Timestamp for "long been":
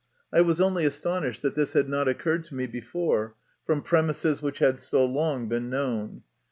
5.05-5.69